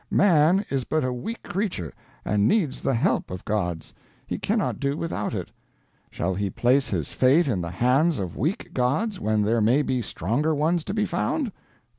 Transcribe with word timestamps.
Man 0.09 0.65
is 0.71 0.83
but 0.83 1.03
a 1.03 1.13
weak 1.13 1.43
creature, 1.43 1.93
and 2.25 2.47
needs 2.47 2.81
the 2.81 2.95
help 2.95 3.29
of 3.29 3.45
gods 3.45 3.93
he 4.25 4.39
cannot 4.39 4.79
do 4.79 4.97
without 4.97 5.35
it. 5.35 5.51
Shall 6.09 6.33
he 6.33 6.49
place 6.49 6.89
his 6.89 7.11
fate 7.11 7.47
in 7.47 7.61
the 7.61 7.69
hands 7.69 8.17
of 8.17 8.35
weak 8.35 8.73
gods 8.73 9.19
when 9.19 9.43
there 9.43 9.61
may 9.61 9.83
be 9.83 10.01
stronger 10.01 10.55
ones 10.55 10.83
to 10.85 10.95
be 10.95 11.05
found? 11.05 11.51